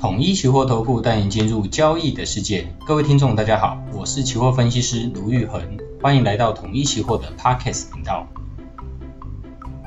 [0.00, 2.72] 统一期货投顾带您进入交易的世界。
[2.86, 5.60] 各位听众，大家好，我是期货分析师卢玉恒，
[6.00, 8.24] 欢迎来到统一期货的 Podcast 频道。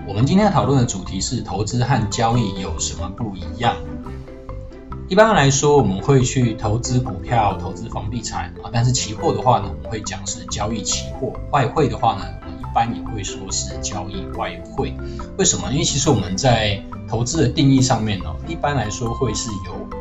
[0.05, 3.73] 我们今天讨论的主题是投资和交易有什么不一样？
[5.07, 11.31] 一般来说，我们会去投资股票、投资房地产啊，但是期货的话呢，我们会讲是交易期货。
[11.51, 14.93] 外汇的话呢，我们一般也会说是交易外汇。
[15.37, 15.71] 为什么？
[15.71, 20.00] 因为其实我们在投资的定义上面呢，一般来说会是由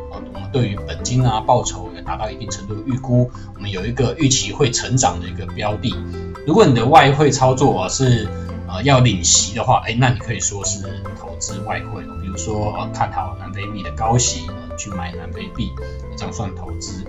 [0.51, 5.95] 对于本金啊报酬也达到一定程度的预估，我们有一个预期会成长的一个标的。
[6.45, 8.27] 如果你的外汇操作啊是
[8.67, 12.03] 呃要领息的话，哎，那你可以说是投资外汇。
[12.21, 14.47] 比如说看好南非币的高息，
[14.77, 15.69] 去买南非币，
[16.15, 17.03] 这样算投资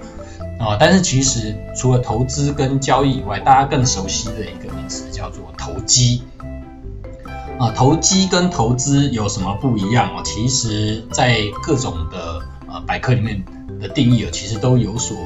[0.59, 0.77] 啊。
[0.81, 6.23] 但是其实除了投资跟交易以外，大家更熟悉的一个名词叫做投机
[7.57, 7.71] 啊。
[7.71, 10.23] 投机跟投资有什么不一样啊？
[10.25, 12.43] 其实，在各种的
[12.73, 13.45] 呃，百科里面
[13.81, 15.17] 的定义啊其实都有所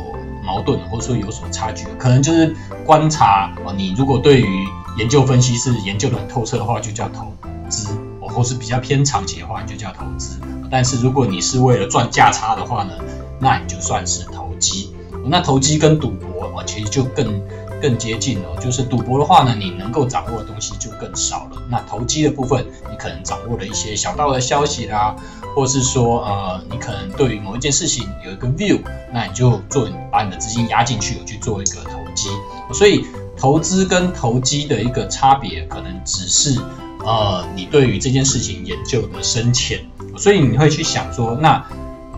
[0.45, 1.87] 矛盾，或者说有所差距。
[1.99, 7.33] 可能就是观察啊，你如果对于研究分析是研究的很透彻的话，就叫投
[7.69, 10.41] 资；或是比较偏长期的话，就叫投资。
[10.71, 12.95] 但是如果你是为了赚价差的话呢，
[13.39, 14.93] 那你就算是投机。
[15.29, 17.41] 那投机跟赌博啊，其实就更
[17.81, 18.57] 更接近了。
[18.61, 21.63] 就是赌博的话呢，你能够掌握的东西就更少了。
[21.71, 25.15] 那投机的部分，你可能掌握了一些小道的消息啦。
[25.55, 28.79] 或是说，呃，你可能对于某一件事情有一个 view，
[29.11, 32.29] 那你就做把你的资金压进去，去做一个投机。
[32.75, 33.07] 所以，
[33.39, 36.61] 投资跟投机的一个差别，可能只是，
[37.07, 39.81] 呃，你对于这件事情研究的深浅。
[40.19, 41.67] 所以你会去想说，那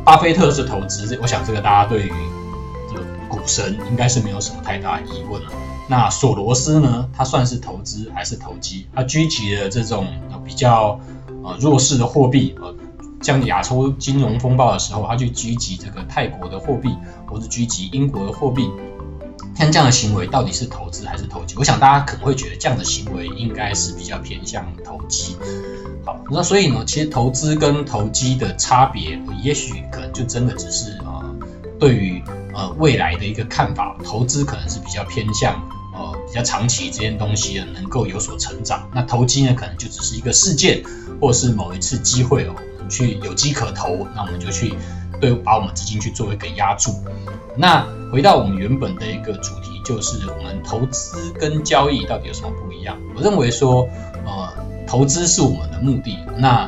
[0.05, 2.13] 巴菲特是投资，我想这个大家对于
[3.29, 5.51] 股神应该是没有什么太大疑问了。
[5.87, 8.87] 那索罗斯呢，他算是投资还是投机？
[8.95, 10.07] 他聚集了这种
[10.45, 10.99] 比较
[11.45, 12.75] 呃弱势的货币，呃。
[13.21, 16.89] 像亚洲金融风暴的时候，他去聚集这个泰国的货币，
[17.27, 18.71] 或是聚集英国的货币，
[19.57, 21.57] 像这样的行为到底是投资还是投机？
[21.59, 25.37] 我想大家可能会觉得这样的行为应该是比较偏向投机。
[26.07, 30.97] 好，那所以呢，其实投资跟投机的差别，也许可能就真的只是，
[31.79, 32.23] 对于
[32.55, 35.55] 呃未来的一个看法，投资可能是比较偏向
[35.95, 40.83] 呃比较长期这件东西能够有所成长，那投机呢，可能就只是一个事件
[41.21, 42.55] 或是某一次机会哦。
[42.91, 44.73] 去有机可投，那我们就去
[45.21, 46.91] 对把我们资金去做一个押注。
[47.55, 52.99] 那回到我们原本的一个主题，就是我们投资跟交易到底有什么不一样？
[53.15, 53.87] 我认为说，
[54.25, 54.51] 呃，
[54.87, 56.67] 投资是我们的目的，那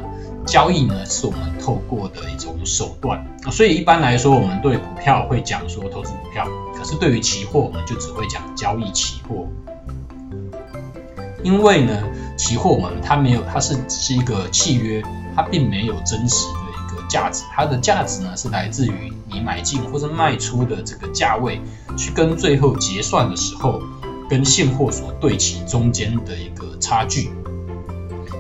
[0.51, 3.25] 交易呢是我们透过的一种手段。
[3.53, 6.45] 所以一般来说，我们对股票会讲说投资股票，
[6.77, 9.47] 可是对于期货，我们就只会讲交易期货。
[11.45, 12.03] 因为呢，
[12.37, 15.01] 期货我们它没有，它是只是一个契约。
[15.37, 21.61] 它并没有真实的一个价值，它的价值呢是来自于你买进或者卖出的这个价位，
[21.97, 23.81] 去跟最后结算的时候
[24.29, 27.31] 跟现货所对齐中间的一个差距。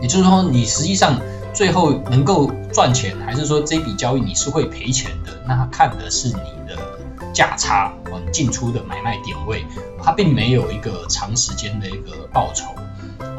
[0.03, 1.17] 也就是说，你实际上
[1.53, 5.33] 最后能够赚钱，还是说这笔交易你是会赔钱的？
[5.47, 6.35] 那它看的是你
[6.67, 6.77] 的
[7.33, 9.65] 价差，你进出的买卖点位，
[10.03, 12.67] 它并没有一个长时间的一个报酬。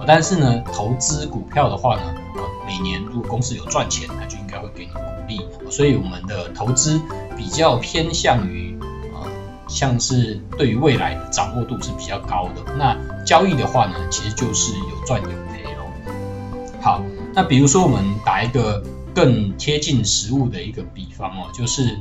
[0.06, 2.02] 但是呢，投资股票的话呢，
[2.36, 5.72] 呃，每年如果公司有赚钱，它就应该会给你鼓励。
[5.72, 7.00] 所以我们的投资
[7.38, 8.78] 比较偏向于，
[9.14, 9.30] 呃，
[9.68, 12.74] 像是对于未来的掌握度是比较高的。
[12.78, 15.86] 那交易的话呢，其实就是有赚有赔咯。
[16.82, 17.02] 好，
[17.34, 18.84] 那比如说我们打一个
[19.14, 21.98] 更贴近实物的一个比方哦，就是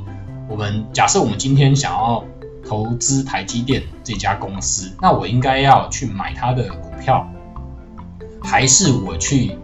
[0.49, 2.23] 我们假设我们今天想要
[2.67, 7.27] 投资台积电这家公司，那我应该要去买它的股票。
[8.43, 9.55] 还是我去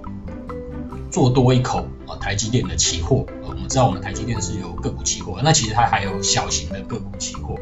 [1.09, 3.25] 做多一口啊，台积电的期货。
[3.43, 7.55] 我们知道我们台积电是有个股期货，那其实它还有小型的个股期货。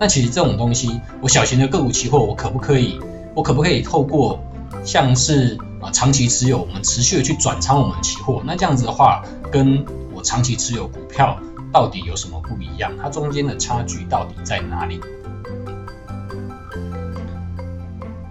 [0.00, 2.98] 那其实这种东西，我小型的个股期货，我可不可以？
[3.34, 4.40] 我可不可以透过
[4.84, 8.42] 像是啊长期持有，我们持续的去转仓我们期货？
[8.44, 9.84] 那这样子的话，跟
[10.14, 11.38] 我长期持有股票
[11.72, 12.92] 到底有什么不一样？
[13.02, 15.00] 它中间的差距到底在哪里？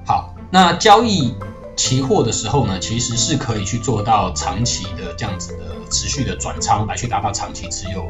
[0.05, 1.33] 好，那交易。
[1.77, 8.09] 期货的时候呢，其实是可以去做到长期的这样子的持续的转仓，来去达到长期持有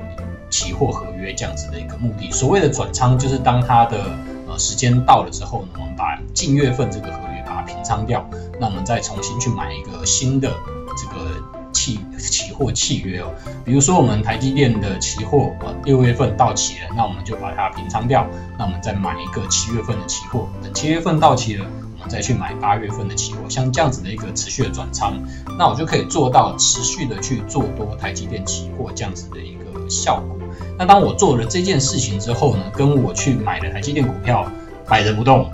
[0.50, 2.32] 期货合约这样子的一个目的。
[2.32, 4.06] 所谓的转仓，就是当它的
[4.48, 8.26] 呃时间到了之后呢，我们把近月份这个合约把它平仓掉，
[8.60, 10.52] 那我们再重新去买一个新的
[10.98, 11.42] 这个
[11.74, 13.34] 期期货契约哦。
[13.64, 18.28] 比如说我们台积电的期货呃六月份到期了，那我们就把它平仓掉，
[18.58, 21.66] 那我们再买一个七月份的期货，等七月份到期了。
[22.00, 25.20] 我们再去买八月份的期货，像这样子的一个持续的转仓，
[25.58, 30.38] 那我就可以做到持续的去做多台积电期货这样子的一个效果。
[30.78, 34.50] 那当我做了这件事情之后呢，跟我去买的台积电股票
[34.88, 35.52] 摆着不动，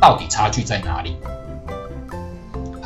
[0.00, 1.14] 到底差距在哪里？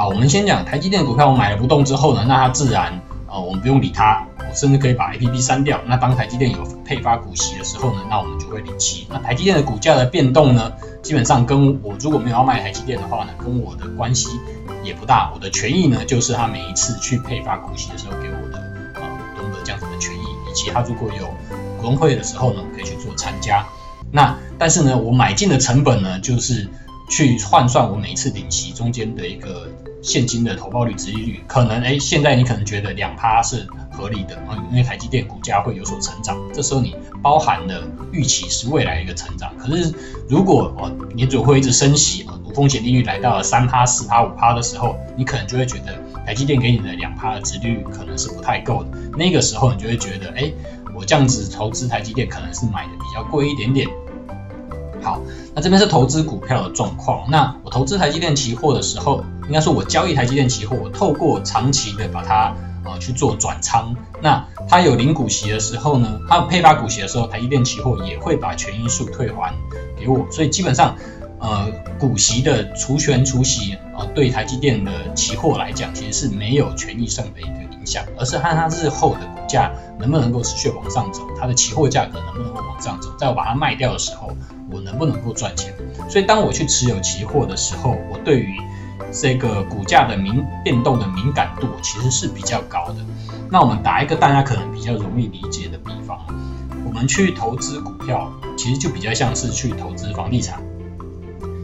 [0.01, 2.99] 好，我们先讲台积电股票，我买了不动之后呢，那它自然
[3.29, 5.79] 呃，我们不用理它，我甚至可以把 APP 删掉。
[5.87, 9.07] 那当台积电有配发股息的时候呢，那我们就会领息。
[9.11, 14.31] 那台积电的股价的变动呢，基本上跟我如果没有要卖台积电的话呢，跟我的关系
[14.83, 15.31] 也不大。
[15.35, 18.59] 我的权益呢，就是他每一次去配发股息的时候给我的
[18.95, 21.27] 呃股东的这样子的权益，以及他如果有
[21.77, 23.67] 股东会的时候呢，我可以去做参加。
[24.11, 26.67] 那但是呢，我买进的成本呢，就是
[27.11, 29.69] 去换算我每一次领息中间的一个
[30.03, 31.41] 现金的投报率、殖利率。
[31.47, 37.83] 可能哎，现在你可能觉得两趴是合理的啊，因为台积电股价会有所成长，这时候你包含了
[38.13, 39.53] 预期是未来一个成长。
[39.59, 39.95] 可是
[40.29, 48.91] 如果哦联准会一直升息啊，无风险利率来到了三趴、四趴、五趴的时候，你可能就会觉得台积电给你的两趴的殖利率可能是不太够的。
[49.17, 50.53] 那个时候你就会觉得，哎，
[50.95, 53.89] 我这样子投资台积电可能是买的比较贵一点点。
[55.03, 55.21] 好，
[55.55, 57.31] 那这边是投资股票的状况。
[57.31, 62.55] 那我投资台积电期货的时候，应该说我交易台积电期货，我透过长期的把它。
[62.83, 69.53] 啊，去做转仓，那它有领股息的时候呢，它有配发股息的时候，台积电期货也会把权益数退还
[69.99, 70.97] 给我，所以基本上，
[71.41, 84.31] 呃，股息的除权除息啊，对台积电的期货来讲，其实是没有权益上的一个影响，而是看它日后的股价能不能够持续往上走，它的期货价格能不能够往上走，在我把它卖掉的时候，
[84.73, 85.75] 我能不能够赚钱？
[86.09, 88.57] 所以当我去持有期货的时候，我对于
[89.13, 92.97] 这个股价的敏变动的敏感度其实是比较高的。
[93.51, 96.19] 那我们打一个大家可能比较容易理解的比方，
[96.87, 100.63] 我们去投资股票，其实就比较像是去投资房地产。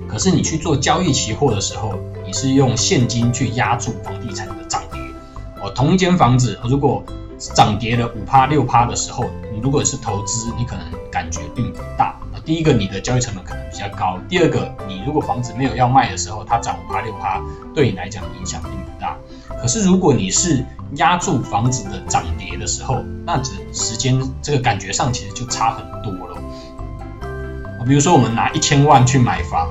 [0.09, 1.95] 可是你去做交易期货的时候，
[2.25, 5.01] 你是用现金去压住房地产的涨跌。
[5.63, 7.05] 哦，同一间房子如果
[7.39, 12.16] 涨跌了五趴六趴的时候，你如果是投资，你可能感觉并不大。
[12.47, 17.43] 第一个，你的交易成本可能比较高；第二个，你如果房子没有要卖的时候，它涨五趴六趴，
[17.75, 19.17] 对你来讲影响并不大。
[19.61, 20.65] 可是如果你是
[20.95, 26.41] 压住房子的涨跌的时候，那这时间这个感觉上其实就差很多了。
[27.85, 29.69] 比如说我们拿一千万去买房，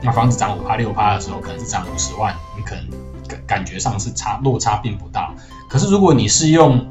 [0.00, 2.84] 那房子涨五趴六趴的时候，可能是涨五十万，你可能
[3.26, 5.34] 感感觉上是差落差并不大。
[5.68, 6.86] 可是如果你是用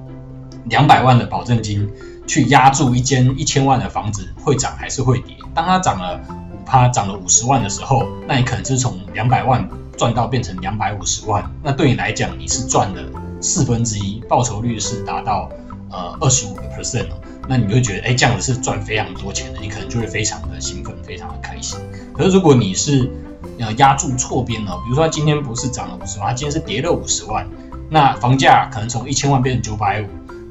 [0.65, 1.89] 两百万的保证金，
[2.27, 5.35] 去押注一间一千万的房子，会涨还是会跌？
[5.55, 6.19] 当它涨了
[6.51, 11.49] 五趴，涨了五十万的时候，那你可能是从两百万赚到变成两百五十万。
[11.63, 13.01] 那对你来讲，你是赚了
[13.41, 15.49] 四分之一，报酬率是达到
[15.89, 17.17] 呃二十五个 percent 哦。
[17.47, 21.79] 那你会觉得，哎，这样子是赚非常多钱的，你可能就会非常的兴奋，非常的开心。
[22.13, 23.09] 可是如果你是
[23.57, 27.47] 呃押注错边了，比如说今天不是涨了五十万，它今天是跌了五十万，
[27.89, 30.07] 那房价可能从一千万变成九百五。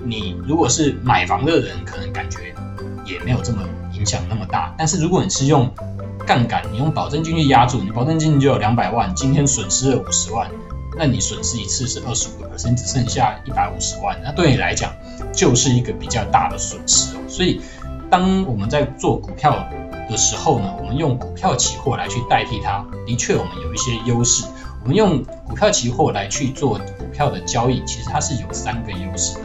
[0.08, 2.54] 你如果是买房的人，可能感觉
[3.04, 3.62] 也没有这么
[3.92, 4.74] 影响那么大。
[4.78, 5.70] 但是如果你是用
[6.26, 10.50] 杠杆，你用保证金去压住，你保证金就有两百万，今天损失了五十万，
[10.96, 14.92] 那你损失一次是二十五个 percent，只剩下一百五十万，那对你来讲
[15.32, 17.20] 就是一个比较大的损失哦。
[17.28, 17.60] 所以
[18.10, 19.68] 当我们在做股票
[20.08, 24.44] 的时候呢，我们用股票期货来去代替它，的确我们有一些优势。
[24.82, 29.38] 我们用股票期货来去做股票的交易，其实它是有三个优势。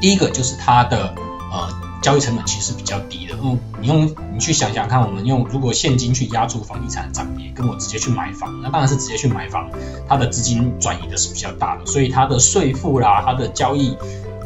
[0.00, 1.14] 第一个就是它的
[1.52, 1.68] 呃
[2.02, 9.70] 交易成本其实比较低的，嗯，你用你去想想看，我们用如果现金去压住房地产的涨跌，跟我直接去买房，那当然是直接去买房，
[10.08, 13.94] 它的资金转移的是比较大的，所以它的税负啦，它的交易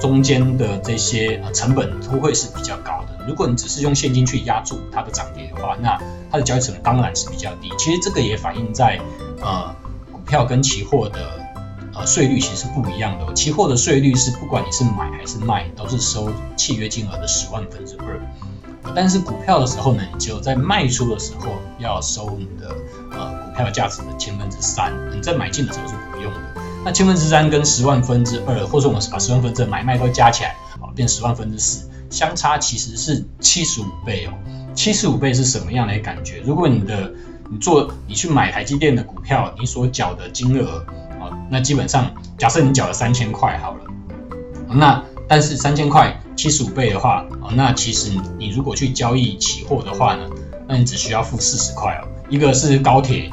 [0.01, 3.25] 中间的这些呃成本都会是比较高的。
[3.29, 5.97] 如果你只是用现金去压住它的涨跌的话，那
[6.33, 7.71] 它的交易成本当然是比较低。
[7.79, 9.01] 其实这个也反映在
[9.41, 9.73] 呃
[10.11, 11.44] 股票跟期货的。
[11.97, 13.33] 呃，税率其实是不一样的。
[13.35, 18.21] 期货的税率是不管你是买还是卖，都是收契约金额的十万分之二。
[18.95, 22.69] 但是股票的时候呢，你只有在卖出的时候要收你的
[23.13, 24.93] 呃股票价值的千分之三。
[25.15, 26.41] 你在买进的时候是不用的。
[26.85, 34.33] 那千分之三跟十万分之二，或者我们把十万分之二买卖都加起来，啊，变十万分之四，相差其实是七十五倍哦。
[34.75, 36.41] 七十五倍是什么样的感觉？
[36.45, 37.11] 如果你的
[37.49, 40.85] 你做你去买台积电的股票，你所缴的金额。
[41.51, 43.81] 那基本上，假设你缴了三千块好了，
[44.69, 50.29] 那但是三千块七十五倍的话，那其实你如果去交易期货的话呢，
[50.69, 53.31] 那你只需要付四十块哦，一个是高铁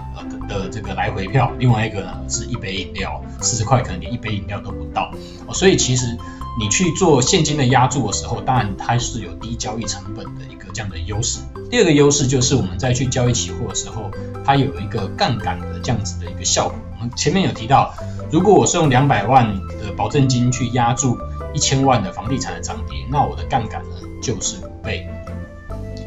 [0.47, 5.11] 的这个来回票，另外一个呢是一杯饮料，四十块可能连一杯饮料都不到
[5.47, 6.17] 哦，所以其实
[6.59, 11.39] 你去做现金的押注的时候，当然它是有低交易成本的一个这样的优势。
[11.69, 14.11] 第二个优势就是我们在去交易期货的时候，
[14.45, 16.75] 它有一个杠杆的这样子的一个效果。
[16.97, 17.93] 我们前面有提到，
[18.31, 19.47] 如果我是用两百万
[19.81, 21.17] 的保证金去压住
[21.53, 25.07] 一千万的房地产的涨跌，那我的杠杆呢就是五倍。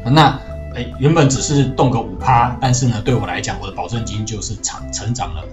[0.05, 0.39] 那
[0.75, 5.43] 诶原本只是动个五趴，但是呢对我来讲，我的保证金就是成成长了，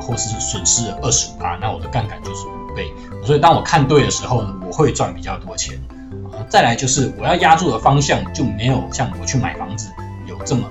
[0.00, 2.92] 或是损失了二十五趴，那我的杠杆就是五倍。
[3.24, 5.78] 所以当我看对的时候呢，我会赚比较多钱。
[6.48, 9.88] 再来就是我要压住的方向就没有像我去买房子
[10.26, 10.62] 有这么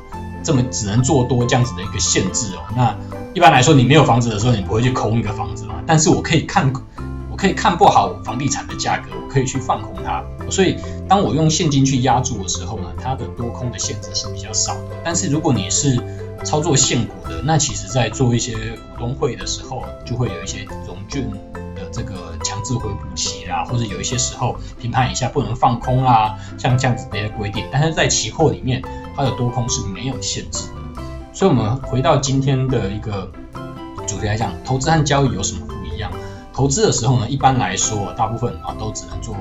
[0.43, 2.59] 这么只能做多这样子的一个限制哦。
[2.75, 2.95] 那
[3.33, 5.75] 一般来说，你没有房子的时候，你不会去空一个房子嘛？
[5.85, 6.71] 但是我可以看，
[7.31, 10.23] 我可以看不好房地产的价格，我可以去放空它。
[10.49, 10.77] 所以
[11.07, 14.97] 当我用现金去压住的时候呢，它的多空的限制是比较少的。
[15.03, 15.99] 但是如果你是
[16.43, 21.29] 操作现股的，那其实在做一些股东会的时候，就会有一些融券
[21.91, 27.65] 这个强制回补期啦，或者有一些时候评盘以下不能放空啦，像这样子的一些规定。
[27.71, 28.81] 但是在期货里面，
[29.15, 31.03] 它的多空是没有限制的。
[31.33, 33.31] 所以，我们回到今天的一个
[34.07, 36.11] 主题来讲，投资和交易有什么不一样？
[36.53, 39.35] 投资的时候呢，一般来说，大部分啊都只能做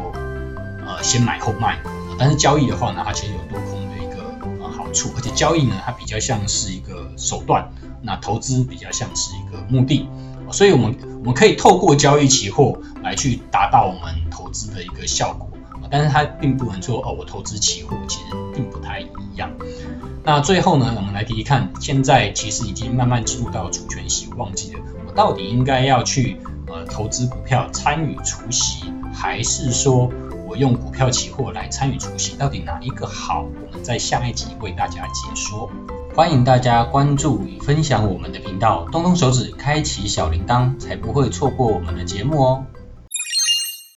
[0.87, 1.77] 呃先买后卖，
[2.17, 7.69] 但是交易的话呢，它其实有多空的一个呃好处，而且交易呢，它比较像是一个手段，
[8.01, 10.09] 那投资比较像是一个目的。
[10.51, 15.49] 所以，我们我们可以透过交易期货来去达到我们投资的一个效果。
[15.91, 19.51] 但是它并不能说哦，我投资期货其实并不太一样。
[20.23, 26.37] 那最后呢，我们来提提看，现在其实已经慢慢进入到除权息旺季了，我到底应该要去
[26.67, 30.11] 呃投资股票参与除息，还是说
[30.47, 32.37] 我用股票期货来参与除息？
[32.37, 33.47] 到底哪一个好？
[33.67, 35.71] 我们在下一集为大家解说。
[36.19, 42.67] 欢迎大家关注与分享我们的频道，动动手指开启小铃铛，才不会错过我们的节目哦。